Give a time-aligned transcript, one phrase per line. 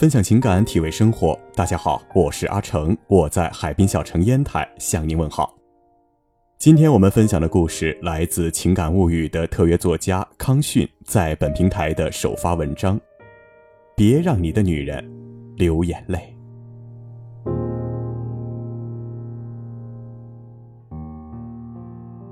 [0.00, 1.38] 分享情感，体味生活。
[1.54, 5.54] 大家好，我是阿成，我在海滨小城烟台向您问好。
[6.56, 12.98] 今天我们分享的故事来自《情感物语》的特约作家康迅在本平台的首发文章。
[13.94, 15.06] 别让你的女人
[15.56, 16.34] 流眼泪。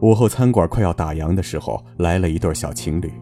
[0.00, 3.12] 午后餐馆快要打烊的时候，来了一对小情侣。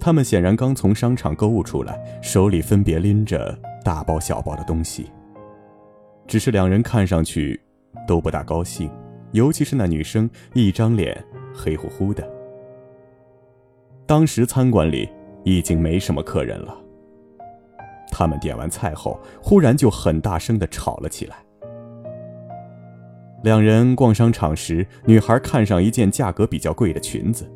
[0.00, 5.10] 他们显然刚从商场购物出来，手里分别拎着大包小包的东西。
[6.26, 7.60] 只是两人看上去
[8.08, 8.90] 都不大高兴，
[9.32, 11.22] 尤其是那女生，一张脸
[11.54, 12.26] 黑乎乎的。
[14.06, 15.08] 当时餐馆里
[15.44, 16.74] 已经没什么客人了。
[18.10, 21.36] 他们点完菜后，忽然就很大声的吵了起来。
[23.42, 27.50] 两人逛商场时，女孩看上一件价格比较贵的裙子。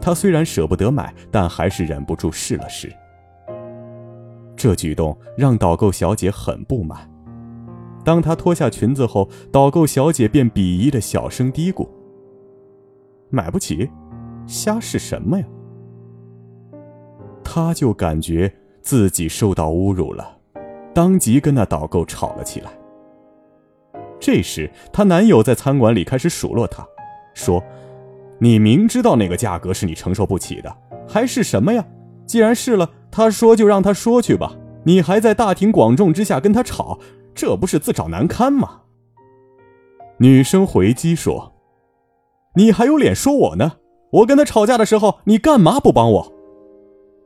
[0.00, 2.92] 他虽然舍不得买，但还是忍不住试了试。
[4.56, 7.08] 这举动让导购小姐很不满。
[8.04, 11.86] 当她脱下裙子后，导购小姐便鄙夷的小声嘀咕
[13.30, 13.88] ：“买不起，
[14.46, 15.46] 瞎试什么呀？”
[17.44, 20.38] 她就感觉自己受到侮辱了，
[20.94, 22.70] 当即跟那导购吵了起来。
[24.18, 26.86] 这时，她男友在餐馆里开始数落她，
[27.34, 27.62] 说。
[28.40, 31.84] 你明知道那个价格是你承受不起的，还是什么呀？
[32.26, 34.54] 既然是了，他说就让他说去吧。
[34.84, 36.98] 你还在大庭广众之下跟他吵，
[37.34, 38.82] 这不是自找难堪吗？
[40.18, 41.54] 女生回击说
[42.56, 43.72] ：“你还有脸说我呢？
[44.12, 46.32] 我跟他吵架的时候，你干嘛不帮我？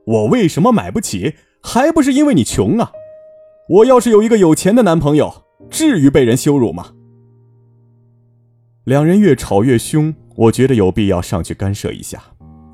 [0.06, 1.34] 我为什么买不起？
[1.62, 2.90] 还不是因为你穷啊！
[3.68, 6.88] 我要是有一个有钱的男朋友，至于被人羞辱吗？”
[8.84, 10.14] 两人越吵越凶。
[10.34, 12.22] 我觉得有必要上去干涉一下，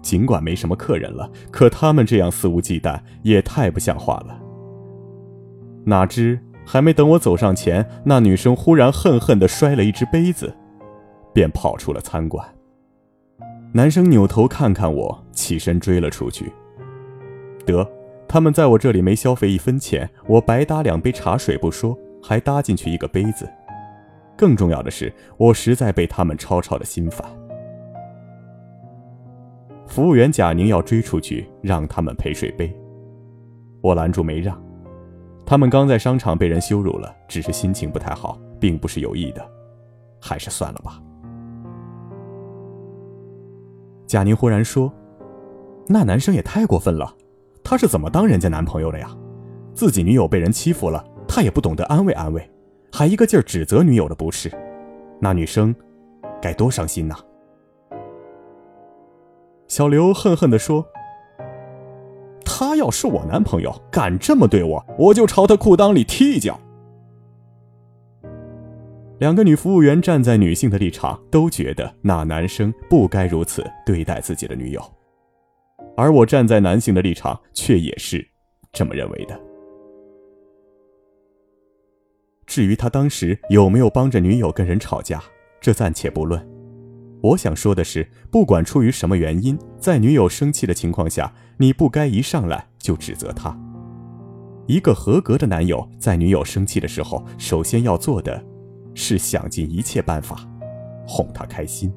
[0.01, 4.39] 尽管没什么客人了，可他们这样肆无忌惮也太不像话了。
[5.85, 10.55] 哪知还没等我走上前，那女生忽然恨恨地摔了一只杯子，
[11.33, 12.47] 便跑出了餐馆。
[13.73, 16.53] 男生扭头看看我，起身追了出去。
[17.67, 17.87] 得，
[18.27, 23.49] 他们在我这里没消费一分钱，我白搭两杯茶水不说，还搭进去一个杯子。
[24.37, 27.27] 更重要的是，我实在被他们吵吵的心烦。
[29.99, 32.73] 服务员贾宁要追出去，让他们赔水杯。
[33.81, 34.57] 我拦住没让。
[35.45, 39.45] 他们刚在商场被人羞辱了，只是心情不太好，并不是有意的，
[40.21, 41.03] 还是算了吧。
[44.07, 44.89] 贾宁忽然说
[45.89, 47.13] ：“那男生也太过分了，
[47.65, 49.11] 他是怎么当人家男朋友的呀？
[49.75, 52.49] 自己女友被人欺负了，他也不懂得安慰安慰，
[52.93, 54.49] 还一个劲儿指责女友的不是，
[55.21, 55.75] 那女生
[56.41, 57.17] 该多伤心呐！”
[59.79, 60.85] 小刘恨恨地说
[62.45, 66.59] ：“他要是我男朋友，敢这么对我，我就朝他裤裆里踢一脚。”
[69.21, 74.83] 两个女服务员站在女性的立场，都觉得那男生不该如此对待自己的女友，
[75.97, 78.29] 而我站在男性的立场，却也是
[78.73, 79.41] 这么认为的。
[82.47, 85.23] 至于他当时有没有帮着女友跟人吵架，
[85.61, 86.58] 这暂且不论。
[87.21, 93.59] 我想说的是，不管出于什么原因，在女友生气的情况下，你不该一上来就指责她。
[94.67, 98.41] 一个合格的男友在女友生气的时候，首先要做的，
[98.95, 100.47] 是想尽一切办法
[101.07, 101.93] 哄她开心。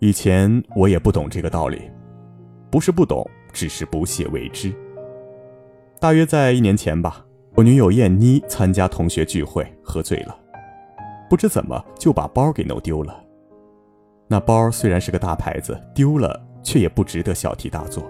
[0.00, 1.90] 以前我也不懂这个道理，
[2.70, 4.70] 不是不懂，只是不屑为之。
[5.98, 7.24] 大约在一年前吧，
[7.54, 10.43] 我女友燕妮参加同学聚会，喝醉了。
[11.34, 13.20] 不知怎么就把包给弄丢了。
[14.28, 18.08] 那包虽然是个大牌子，丢了却也不值得小题大做。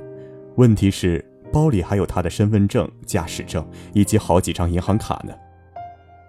[0.56, 5.32] 问题是包里还有他的身份证、驾驶证以及好几张银行卡呢。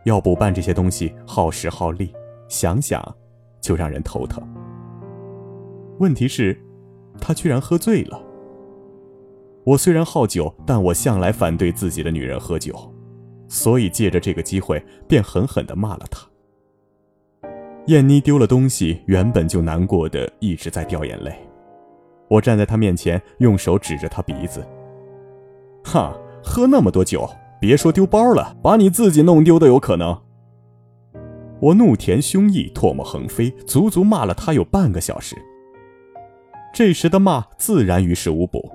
[0.05, 2.13] 要补办这些东西耗时耗力，
[2.47, 3.03] 想想
[3.59, 4.41] 就让人头疼。
[5.99, 6.57] 问题是，
[7.19, 8.23] 他居然喝醉了。
[9.65, 12.73] 我虽然好酒，但我向来反对自己的女人喝酒，
[13.49, 16.25] 所以借着这个机会便狠狠地骂了他。
[17.87, 21.31] 燕妮丢了东西，原本就难过的一直在掉眼泪。
[22.27, 24.65] 我站在她面前，用手指着她鼻子
[25.85, 27.29] ：“哈，喝那么多酒，
[27.61, 30.19] 别说丢包了，把你自己弄丢都有可能。”
[31.61, 35.35] 我怒填胸臆，唾沫横飞，足足骂了她有半个小时。
[36.73, 38.71] 这时的骂自然于事无补，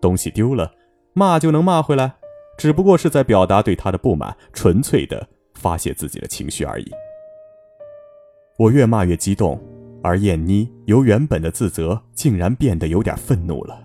[0.00, 0.72] 东西丢了，
[1.14, 2.14] 骂就能骂回来，
[2.58, 6.90] 只不过是在表达对她的不满，纯粹的发泄自己的情绪而已。
[8.58, 9.60] 我越骂越激动，
[10.02, 13.78] 而燕妮由原本的自责竟然变得有点愤怒了。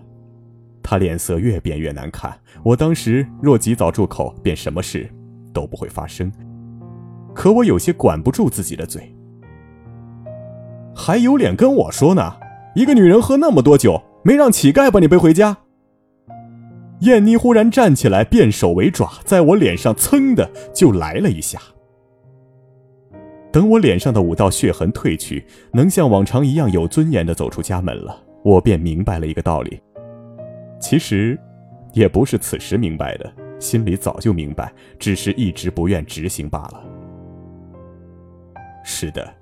[0.82, 2.38] 她脸色越变越难看。
[2.62, 5.08] 我当时若及早住口，便什么事
[5.52, 6.30] 都不会发生。
[7.34, 9.14] 可我有些管不住自己的嘴，
[10.94, 12.34] 还有脸跟我说呢？
[12.74, 15.56] 一个女人喝那么多酒，没让乞丐把你背回家？
[17.00, 21.60] 燕妮忽然站起来，变手为爪，在我脸上噌的就来了一下。
[23.50, 29.80] 等我脸上的五道血痕褪去，能像往常一样有尊严的走出家门了，我便明白了一个道理。
[30.80, 31.38] 其实，
[31.94, 36.84] 也不是此时明白的，心里早就明白，只是一直不愿执行罢了。
[38.84, 39.34] 是的，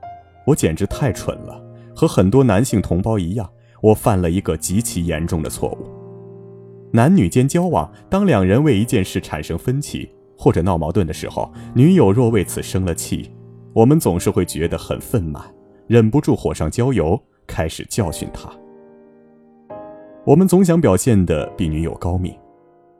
[0.46, 1.60] 我简直太蠢了，
[1.94, 3.50] 和很多男性同胞一样，
[3.82, 5.90] 我犯了一个极其严重的错误。
[6.92, 13.30] 男女间交往，当两人为一件事产生分歧或者闹矛盾的时候，女友若为此生了气。
[13.76, 15.44] 我们总是会觉得很愤满，
[15.86, 18.50] 忍不住火上浇油，开始教训他。
[20.24, 22.34] 我们总想表现的比女友高明，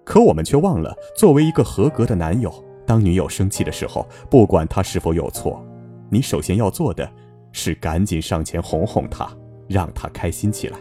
[0.05, 2.52] 可我们却忘了，作为一个合格的男友，
[2.84, 5.64] 当女友生气的时候，不管她是否有错，
[6.11, 7.11] 你首先要做的
[7.52, 9.26] 是赶紧上前哄哄她，
[9.67, 10.78] 让她开心起来。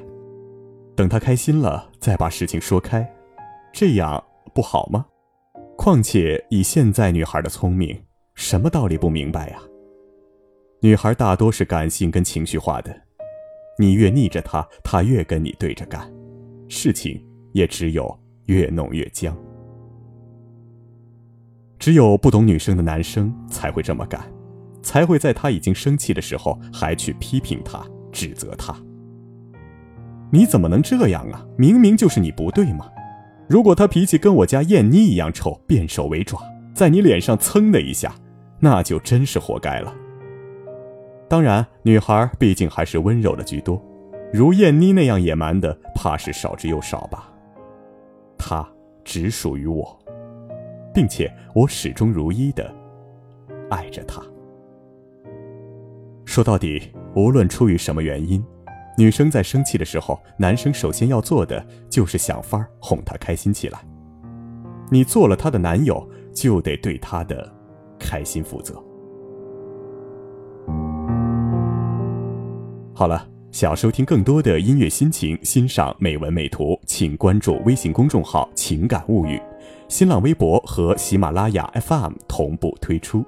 [0.94, 3.10] 等她开心了，再把事情说开，
[3.72, 4.22] 这样
[4.54, 5.06] 不好吗？
[5.78, 7.98] 况且以现在女孩的聪明，
[8.34, 9.60] 什么道理不明白呀？
[10.86, 12.96] 女孩大多是感性跟情绪化的，
[13.80, 16.08] 你越逆着她，她越跟你对着干，
[16.68, 17.20] 事情
[17.54, 18.16] 也只有
[18.46, 19.36] 越弄越僵。
[21.80, 24.32] 只有不懂女生的男生才会这么干，
[24.84, 28.72] 才会在她已经生气的时候还去批评她、指责她。
[30.32, 31.44] 你怎么能这样啊？
[31.58, 32.88] 明明就是你不对嘛！
[33.50, 36.40] 如果她脾气跟我家燕妮一样臭，变手为爪，
[36.76, 38.14] 在你脸上蹭的一下，
[38.60, 39.92] 那就真是活该了。
[41.28, 43.82] 当然，女孩毕竟还是温柔的居多，
[44.32, 47.32] 如燕妮那样野蛮的，怕是少之又少吧。
[48.38, 48.68] 她
[49.04, 49.98] 只属于我，
[50.94, 52.72] 并且我始终如一的
[53.72, 54.22] 爱着她。
[56.26, 58.46] 说到底，无论出于什么原因，
[58.96, 63.80] 女生在生气的时候，男生首先要做的就是想法哄她开心起来。
[64.92, 67.52] 你做了她的男友，就得对她的
[67.98, 68.80] 开心负责。
[72.98, 79.38] 好了，想要收听更多的音乐心情，欣赏美文美图，请关注微信公众号“情感物语”，
[79.90, 83.26] 新浪微博和喜马拉雅 FM 同步推出。